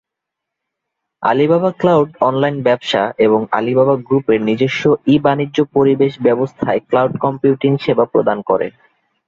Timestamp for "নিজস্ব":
4.41-4.83